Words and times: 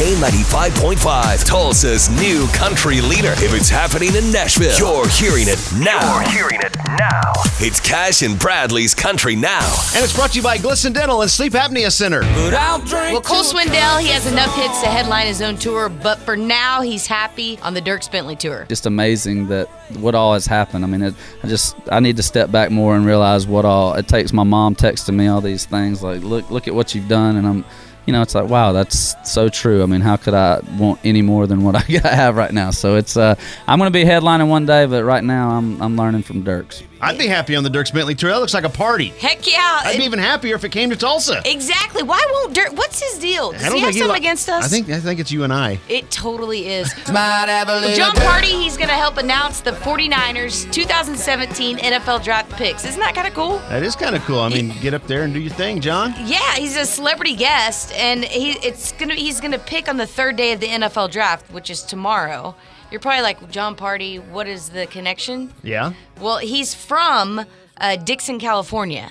K95.5, 0.00 1.44
Tulsa's 1.44 2.08
new 2.08 2.46
country 2.54 3.02
leader. 3.02 3.32
If 3.32 3.52
it's 3.52 3.68
happening 3.68 4.14
in 4.14 4.32
Nashville, 4.32 4.74
you're 4.78 5.06
hearing 5.10 5.44
it 5.46 5.62
now. 5.76 6.22
You're 6.22 6.30
hearing 6.30 6.60
it 6.62 6.74
now. 6.98 7.32
It's 7.60 7.80
Cash 7.80 8.22
and 8.22 8.38
Bradley's 8.38 8.94
Country 8.94 9.36
Now. 9.36 9.60
And 9.94 10.02
it's 10.02 10.16
brought 10.16 10.30
to 10.30 10.38
you 10.38 10.42
by 10.42 10.56
Glisten 10.56 10.94
Dental 10.94 11.20
and 11.20 11.30
Sleep 11.30 11.52
Apnea 11.52 11.92
Center. 11.92 12.22
Well, 12.22 13.20
Cole 13.20 13.44
Swindell, 13.44 14.00
he 14.00 14.08
has 14.08 14.26
enough 14.26 14.54
hits 14.56 14.80
to 14.80 14.86
headline 14.86 15.26
his 15.26 15.42
own 15.42 15.58
tour, 15.58 15.90
but 15.90 16.18
for 16.20 16.34
now, 16.34 16.80
he's 16.80 17.06
happy 17.06 17.58
on 17.58 17.74
the 17.74 17.82
Dierks 17.82 18.10
Bentley 18.10 18.36
tour. 18.36 18.64
just 18.70 18.86
amazing 18.86 19.48
that 19.48 19.68
what 19.98 20.14
all 20.14 20.32
has 20.32 20.46
happened. 20.46 20.82
I 20.82 20.88
mean, 20.88 21.02
it, 21.02 21.14
I 21.42 21.46
just 21.46 21.76
I 21.92 22.00
need 22.00 22.16
to 22.16 22.22
step 22.22 22.50
back 22.50 22.70
more 22.70 22.96
and 22.96 23.04
realize 23.04 23.46
what 23.46 23.66
all 23.66 23.92
it 23.92 24.08
takes. 24.08 24.32
My 24.32 24.44
mom 24.44 24.76
texting 24.76 25.16
me 25.16 25.26
all 25.26 25.42
these 25.42 25.66
things 25.66 26.02
like, 26.02 26.22
look 26.22 26.50
look 26.50 26.68
at 26.68 26.74
what 26.74 26.94
you've 26.94 27.08
done, 27.08 27.36
and 27.36 27.46
I'm, 27.46 27.64
you 28.06 28.12
know, 28.12 28.22
it's 28.22 28.34
like 28.34 28.48
wow, 28.48 28.72
that's 28.72 29.14
so 29.30 29.48
true. 29.48 29.82
I 29.82 29.86
mean, 29.86 30.00
how 30.00 30.16
could 30.16 30.34
I 30.34 30.60
want 30.78 31.00
any 31.04 31.22
more 31.22 31.46
than 31.46 31.62
what 31.62 31.76
I 31.76 31.80
have 32.14 32.36
right 32.36 32.52
now? 32.52 32.70
So 32.70 32.96
it's 32.96 33.16
uh, 33.16 33.34
I'm 33.66 33.78
gonna 33.78 33.90
be 33.90 34.04
headlining 34.04 34.48
one 34.48 34.66
day, 34.66 34.86
but 34.86 35.04
right 35.04 35.24
now 35.24 35.50
I'm 35.50 35.80
I'm 35.82 35.96
learning 35.96 36.22
from 36.22 36.42
Dierks. 36.44 36.82
I'd 37.02 37.18
be 37.18 37.26
happy 37.26 37.56
on 37.56 37.64
the 37.64 37.70
Dierks 37.70 37.92
Bentley 37.92 38.14
tour. 38.14 38.30
That 38.30 38.38
looks 38.40 38.54
like 38.54 38.64
a 38.64 38.68
party. 38.68 39.08
Heck 39.08 39.46
yeah. 39.50 39.80
I'd 39.84 39.96
be 39.98 40.04
even 40.04 40.18
happier 40.18 40.54
if 40.54 40.64
it 40.64 40.70
came 40.70 40.90
to 40.90 40.96
Tulsa. 40.96 41.40
exactly. 41.44 42.02
Why 42.02 42.24
won't 42.32 42.54
Dirk? 42.54 42.72
What's 42.76 43.00
his 43.02 43.18
deal? 43.18 43.52
Does 43.52 43.62
I 43.64 43.68
don't 43.68 43.78
he 43.78 43.84
have 43.84 43.94
something 43.94 44.10
li- 44.12 44.18
against 44.18 44.48
us? 44.48 44.64
I 44.64 44.68
think 44.68 44.88
I 44.90 45.00
think 45.00 45.18
it's 45.20 45.30
you 45.32 45.44
and 45.44 45.52
I. 45.52 45.78
It 45.88 46.10
totally 46.10 46.68
is. 46.68 46.94
Well, 47.08 47.94
Jon 47.96 48.12
Pardi, 48.16 48.44
he's 48.62 48.76
going 48.76 48.88
to 48.88 48.94
help 48.94 49.16
announce 49.16 49.60
the 49.60 49.72
49ers 49.72 50.70
2017 50.72 51.78
NFL 51.78 52.22
draft 52.22 52.50
picks. 52.52 52.84
Isn't 52.84 53.00
that 53.00 53.14
kind 53.14 53.26
of 53.26 53.34
cool? 53.34 53.58
That 53.68 53.82
is 53.82 53.96
kind 53.96 54.14
of 54.14 54.22
cool. 54.22 54.40
I 54.40 54.48
mean, 54.48 54.72
get 54.80 54.94
up 54.94 55.06
there 55.06 55.22
and 55.22 55.32
do 55.34 55.40
your 55.40 55.52
thing, 55.52 55.80
Jon. 55.80 56.14
Yeah, 56.24 56.54
he's 56.56 56.76
a 56.76 56.84
celebrity 56.86 57.34
guest, 57.36 57.92
and 57.94 58.24
he 58.24 58.52
it's 58.66 58.92
gonna 58.92 59.14
he's 59.14 59.40
gonna 59.40 59.58
pick 59.58 59.88
on 59.88 59.96
the 59.96 60.06
third 60.06 60.36
day 60.36 60.52
of 60.52 60.60
the 60.60 60.66
NFL 60.68 61.10
draft, 61.10 61.50
which 61.50 61.70
is 61.70 61.82
tomorrow. 61.82 62.54
You're 62.90 63.00
probably 63.00 63.22
like 63.22 63.50
Jon 63.50 63.76
Pardi. 63.76 64.18
What 64.30 64.48
is 64.48 64.70
the 64.70 64.86
connection? 64.86 65.52
Yeah. 65.62 65.92
Well, 66.20 66.38
he's 66.38 66.74
from 66.74 67.44
uh, 67.76 67.96
Dixon, 67.96 68.38
California, 68.40 69.10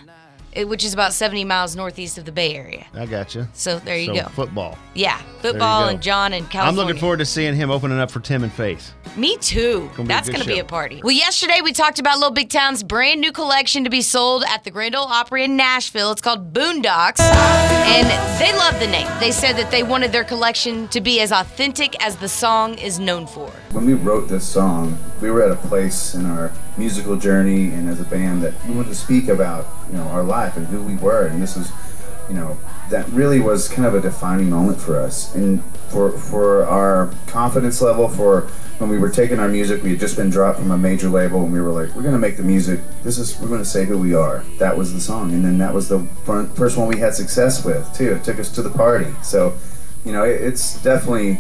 it- 0.54 0.68
which 0.68 0.84
is 0.84 0.94
about 0.94 1.14
70 1.14 1.44
miles 1.46 1.76
northeast 1.76 2.18
of 2.18 2.26
the 2.26 2.32
Bay 2.32 2.56
Area. 2.56 2.86
I 2.94 3.06
got 3.06 3.36
you. 3.36 3.48
So 3.54 3.80
there 3.80 3.98
you 3.98 4.08
so, 4.08 4.14
go. 4.14 4.28
Football. 4.30 4.78
Yeah, 4.94 5.18
football 5.42 5.88
and 5.88 6.02
Jon 6.02 6.34
and 6.34 6.50
California. 6.50 6.82
I'm 6.82 6.88
looking 6.88 7.00
forward 7.00 7.20
to 7.20 7.26
seeing 7.26 7.56
him 7.56 7.72
opening 7.72 8.00
up 8.00 8.12
for 8.12 8.20
Tim 8.20 8.44
and 8.44 8.52
Faith. 8.52 8.94
Me 9.16 9.38
too. 9.38 9.90
Gonna 9.96 10.08
That's 10.08 10.30
going 10.30 10.42
to 10.42 10.48
be 10.48 10.60
a 10.60 10.64
party. 10.64 11.02
Well, 11.04 11.16
yesterday 11.16 11.62
we 11.64 11.74
talked 11.74 12.00
about 12.00 12.18
Little 12.18 12.32
Big 12.34 12.50
Town's 12.50 12.84
brand 12.84 13.22
new 13.22 13.32
collection 13.32 13.84
to 13.84 13.90
be 13.90 14.02
sold 14.02 14.44
at 14.48 14.64
the 14.64 14.72
Grand 14.72 14.96
Ole 14.96 15.08
Opry 15.08 15.44
in 15.44 15.56
Nashville. 15.58 16.12
It's 16.12 16.22
called 16.22 16.54
Boondocks, 16.54 17.20
and 17.20 18.08
they 18.40 18.56
love 18.56 18.80
the 18.80 18.88
name. 18.88 19.08
They 19.20 19.32
said 19.32 19.54
that 19.58 19.72
they 19.72 19.84
wanted 19.84 20.12
their 20.12 20.24
collection 20.24 20.88
to 20.90 21.02
be 21.02 21.22
as 21.22 21.32
authentic 21.32 22.02
as 22.04 22.18
the 22.18 22.30
song 22.30 22.78
is 22.78 23.00
known 23.00 23.26
for. 23.26 23.50
When 23.72 23.86
we 23.86 23.94
wrote 23.94 24.28
this 24.30 24.48
song, 24.48 24.98
we 25.22 25.32
were 25.32 25.42
at 25.42 25.52
a 25.52 25.56
place 25.68 26.14
in 26.14 26.26
our 26.26 26.52
musical 26.78 27.16
journey 27.18 27.66
and 27.72 27.90
as 27.90 28.00
a 28.00 28.06
band 28.06 28.42
that 28.44 28.54
we 28.68 28.76
wanted 28.76 28.90
to 28.90 28.96
speak 28.96 29.28
about, 29.28 29.68
you 29.92 29.98
know, 29.98 30.04
our 30.04 30.24
life 30.40 30.58
and 30.58 30.68
who 30.68 30.82
we 30.84 30.96
were. 30.96 31.28
And 31.28 31.42
this 31.42 31.56
was, 31.56 31.72
you 32.30 32.36
know, 32.36 32.58
that 32.90 33.08
really 33.10 33.40
was 33.40 33.68
kind 33.68 33.86
of 33.88 33.94
a 33.94 34.02
defining 34.02 34.50
moment 34.50 34.80
for 34.80 35.00
us. 35.00 35.36
And 35.36 35.64
for 35.90 36.12
for 36.12 36.66
our 36.66 37.12
confidence 37.28 37.82
level, 37.82 38.08
for 38.08 38.42
when 38.80 38.90
we 38.90 38.98
were 38.98 39.10
taking 39.10 39.40
our 39.40 39.50
music, 39.50 39.84
we 39.84 39.92
had 39.92 40.00
just 40.00 40.16
been 40.16 40.30
dropped 40.30 40.60
from 40.60 40.72
a 40.72 40.78
major 40.78 41.10
label, 41.10 41.44
and 41.44 41.52
we 41.52 41.62
were 41.62 41.72
like, 41.72 41.94
we're 41.96 42.04
gonna 42.04 42.26
make 42.28 42.38
the 42.38 42.44
music. 42.44 42.80
This 43.04 43.18
is 43.18 43.40
we're 43.40 43.50
gonna 43.50 43.66
say 43.66 43.86
who 43.86 43.98
we 43.98 44.14
are. 44.16 44.44
That 44.60 44.78
was 44.78 44.94
the 44.94 45.02
song, 45.02 45.34
and 45.34 45.44
then 45.44 45.58
that 45.58 45.74
was 45.74 45.90
the 45.90 46.00
first 46.56 46.78
one 46.78 46.88
we 46.88 47.00
had 47.00 47.14
success 47.14 47.66
with 47.66 47.84
too. 47.94 48.14
It 48.14 48.24
took 48.24 48.40
us 48.40 48.50
to 48.56 48.62
the 48.62 48.72
party. 48.72 49.12
So, 49.22 49.54
you 50.06 50.14
know, 50.14 50.24
it, 50.24 50.42
it's 50.42 50.82
definitely 50.82 51.40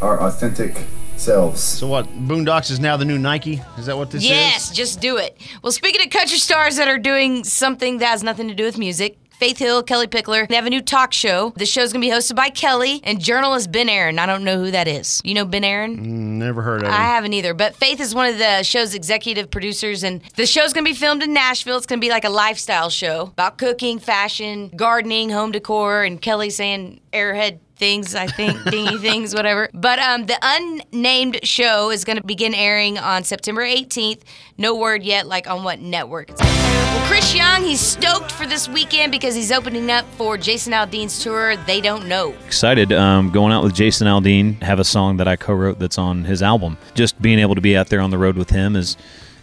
our 0.00 0.20
authentic 0.20 0.86
selves. 1.18 1.60
So 1.60 1.86
what? 1.86 2.06
Boondocks 2.06 2.70
is 2.70 2.80
now 2.80 2.96
the 2.96 3.04
new 3.04 3.18
Nike. 3.18 3.60
Is 3.76 3.86
that 3.86 3.96
what 3.96 4.10
this 4.10 4.24
yes, 4.24 4.62
is? 4.64 4.68
Yes, 4.70 4.76
just 4.76 5.00
do 5.00 5.16
it. 5.16 5.36
Well, 5.62 5.72
speaking 5.72 6.04
of 6.04 6.10
country 6.10 6.38
stars 6.38 6.76
that 6.76 6.88
are 6.88 6.98
doing 6.98 7.44
something 7.44 7.98
that 7.98 8.06
has 8.06 8.22
nothing 8.22 8.48
to 8.48 8.54
do 8.54 8.64
with 8.64 8.78
music. 8.78 9.18
Faith 9.38 9.58
Hill, 9.58 9.84
Kellie 9.84 10.08
Pickler, 10.08 10.48
they 10.48 10.56
have 10.56 10.66
a 10.66 10.70
new 10.70 10.82
talk 10.82 11.12
show. 11.12 11.52
The 11.54 11.64
show's 11.64 11.92
gonna 11.92 12.04
be 12.04 12.10
hosted 12.10 12.34
by 12.34 12.50
Kellie 12.50 13.00
and 13.04 13.20
journalist 13.20 13.70
Ben 13.70 13.88
Aaron. 13.88 14.18
I 14.18 14.26
don't 14.26 14.42
know 14.42 14.58
who 14.58 14.72
that 14.72 14.88
is. 14.88 15.20
You 15.24 15.34
know 15.34 15.44
Ben 15.44 15.62
Aaron? 15.62 15.96
Mm, 15.96 16.38
Never 16.38 16.60
heard 16.60 16.82
of 16.82 16.88
him. 16.88 16.92
I 16.92 16.96
haven't 16.96 17.34
either. 17.34 17.54
But 17.54 17.76
Faith 17.76 18.00
is 18.00 18.16
one 18.16 18.26
of 18.26 18.38
the 18.38 18.64
show's 18.64 18.94
executive 18.94 19.48
producers, 19.48 20.02
and 20.02 20.22
the 20.34 20.44
show's 20.44 20.72
gonna 20.72 20.84
be 20.84 20.92
filmed 20.92 21.22
in 21.22 21.32
Nashville. 21.32 21.76
It's 21.76 21.86
gonna 21.86 22.00
be 22.00 22.10
like 22.10 22.24
a 22.24 22.30
lifestyle 22.30 22.90
show 22.90 23.22
about 23.28 23.58
cooking, 23.58 24.00
fashion, 24.00 24.72
gardening, 24.74 25.30
home 25.30 25.52
decor, 25.52 26.02
and 26.02 26.20
Kellie 26.20 26.50
saying 26.50 27.00
airhead 27.12 27.60
things, 27.78 28.14
I 28.14 28.26
think, 28.26 28.62
dingy 28.70 28.98
things, 28.98 29.34
whatever. 29.34 29.68
But 29.72 29.98
um, 29.98 30.26
the 30.26 30.38
unnamed 30.42 31.40
show 31.44 31.90
is 31.90 32.04
gonna 32.04 32.22
begin 32.22 32.54
airing 32.54 32.98
on 32.98 33.24
September 33.24 33.62
18th. 33.62 34.22
No 34.58 34.74
word 34.76 35.02
yet, 35.02 35.26
like 35.26 35.48
on 35.48 35.62
what 35.62 35.80
network 35.80 36.30
Well, 36.38 37.06
Chris 37.08 37.34
Young, 37.34 37.62
he's 37.62 37.80
stoked 37.80 38.32
for 38.32 38.46
this 38.46 38.68
weekend 38.68 39.12
because 39.12 39.34
he's 39.34 39.52
opening 39.52 39.90
up 39.90 40.04
for 40.16 40.36
Jason 40.36 40.72
Aldean's 40.72 41.22
tour. 41.22 41.56
They 41.58 41.80
don't 41.80 42.08
know. 42.08 42.34
excited 42.46 42.92
um, 42.92 43.30
going 43.30 43.52
out 43.52 43.62
with 43.62 43.74
Jason 43.74 44.06
Aldean. 44.08 44.60
Have 44.62 44.80
a 44.80 44.84
song 44.84 45.16
that 45.18 45.28
I 45.28 45.36
co-wrote 45.36 45.78
that's 45.78 45.98
on 45.98 46.24
his 46.24 46.42
album. 46.42 46.76
Just 46.94 47.20
being 47.22 47.38
able 47.38 47.54
to 47.54 47.60
be 47.60 47.76
out 47.76 47.88
there 47.88 48.00
on 48.00 48.10
the 48.10 48.18
road 48.18 48.36
with 48.36 48.50
him 48.50 48.74
is 48.76 48.96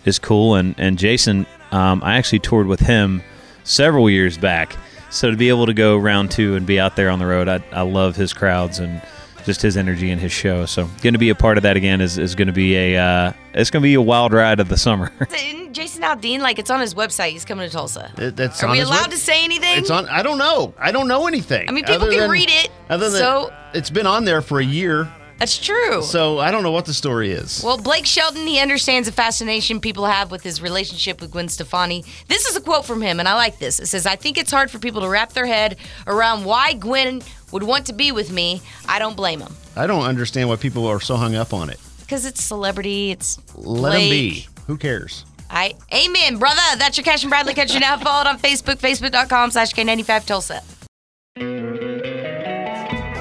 is 0.03 0.19
cool. 0.19 0.55
And 0.55 0.75
and 0.77 0.97
Jason, 0.97 1.45
um, 1.71 2.01
I 2.03 2.17
actually 2.17 2.39
toured 2.39 2.67
with 2.67 2.81
him 2.81 3.23
several 3.63 4.09
years 4.09 4.37
back. 4.37 4.75
So 5.15 5.31
to 5.31 5.37
be 5.37 5.47
able 5.47 5.65
to 5.67 5.73
go 5.73 5.95
round 5.97 6.29
two 6.29 6.55
and 6.55 6.65
be 6.65 6.77
out 6.77 6.97
there 6.97 7.09
on 7.09 7.19
the 7.19 7.25
road, 7.25 7.47
I, 7.47 7.63
I 7.71 7.83
love 7.83 8.17
his 8.17 8.33
crowds 8.33 8.79
and 8.79 9.01
just 9.45 9.61
his 9.61 9.77
energy 9.77 10.11
and 10.11 10.19
his 10.19 10.33
show. 10.33 10.65
So 10.65 10.89
going 11.01 11.13
to 11.13 11.19
be 11.19 11.29
a 11.29 11.35
part 11.35 11.55
of 11.55 11.63
that 11.63 11.77
again 11.77 12.01
is, 12.01 12.17
is 12.17 12.35
going 12.35 12.47
to 12.47 12.53
be 12.53 12.75
a 12.75 12.97
uh, 13.01 13.31
it's 13.53 13.69
going 13.69 13.81
to 13.81 13.87
be 13.87 13.93
a 13.93 14.01
wild 14.01 14.33
ride 14.33 14.59
of 14.59 14.67
the 14.67 14.77
summer. 14.77 15.13
Jason 15.71 16.01
Aldean, 16.03 16.39
like 16.39 16.59
it's 16.59 16.69
on 16.69 16.81
his 16.81 16.93
website. 16.93 17.29
He's 17.31 17.45
coming 17.45 17.65
to 17.65 17.71
Tulsa. 17.73 18.11
It- 18.17 18.35
that's 18.35 18.61
Are 18.61 18.69
we 18.71 18.81
allowed 18.81 19.03
web- 19.03 19.11
to 19.11 19.17
say 19.17 19.43
anything? 19.45 19.77
It's 19.77 19.89
on. 19.89 20.05
I 20.09 20.21
don't 20.21 20.37
know. 20.37 20.73
I 20.77 20.91
don't 20.91 21.07
know 21.07 21.27
anything. 21.27 21.69
I 21.69 21.71
mean, 21.71 21.85
people 21.85 22.01
other 22.03 22.11
can 22.11 22.19
than- 22.21 22.31
read 22.31 22.49
it, 22.49 22.69
Other 22.89 23.09
than 23.09 23.19
so- 23.19 23.53
it's 23.73 23.89
been 23.89 24.07
on 24.07 24.25
there 24.25 24.41
for 24.41 24.59
a 24.59 24.65
year, 24.65 25.09
That's 25.37 25.57
true. 25.57 26.01
so 26.01 26.39
I 26.39 26.49
don't 26.51 26.63
know 26.63 26.71
what 26.71 26.85
the 26.85 26.93
story 26.93 27.31
is. 27.31 27.61
well, 27.63 27.77
Blake 27.77 28.05
Shelton, 28.05 28.47
he 28.47 28.59
understands 28.59 29.07
the 29.07 29.11
fascination 29.11 29.81
people 29.81 30.05
have 30.05 30.31
with 30.31 30.43
his 30.43 30.61
relationship 30.61 31.19
with 31.19 31.31
Gwen 31.31 31.49
Stefani. 31.49 32.03
This 32.27 32.45
is 32.45 32.55
a 32.55 32.61
quote 32.61 32.85
from 32.85 33.01
him, 33.01 33.19
and 33.19 33.27
I 33.27 33.35
like 33.35 33.59
this. 33.59 33.79
It 33.79 33.87
says, 33.87 34.05
I 34.05 34.15
think 34.15 34.37
it's 34.37 34.51
hard 34.51 34.71
for 34.71 34.79
people 34.79 35.01
to 35.01 35.09
wrap 35.09 35.33
their 35.33 35.45
head 35.45 35.77
around 36.07 36.45
why 36.45 36.73
Gwen 36.73 37.21
would 37.51 37.63
want 37.63 37.85
to 37.87 37.93
be 37.93 38.11
with 38.11 38.31
me. 38.31 38.61
I 38.87 38.97
don't 38.99 39.15
blame 39.17 39.41
him. 39.41 39.53
I 39.75 39.87
don't 39.87 40.03
understand 40.03 40.47
why 40.49 40.55
people 40.55 40.87
are 40.87 41.01
so 41.01 41.15
hung 41.17 41.35
up 41.35 41.53
on 41.53 41.69
it. 41.69 41.79
Because 41.99 42.25
it's 42.25 42.41
celebrity, 42.41 43.11
it's 43.11 43.39
Let 43.55 43.93
them 43.93 44.09
be. 44.09 44.47
Who 44.67 44.77
cares? 44.77 45.25
I 45.49 45.75
Amen, 45.93 46.37
brother. 46.37 46.61
That's 46.77 46.97
your 46.97 47.03
Cash 47.03 47.23
and 47.23 47.29
Bradley 47.29 47.53
Country 47.53 47.79
Now. 47.79 47.97
Follow 47.99 48.21
it 48.21 48.27
on 48.27 48.39
Facebook, 48.39 48.75
facebook.com 48.77 49.51
slash 49.51 49.73
K95 49.73 50.25
Tulsa. 50.25 50.63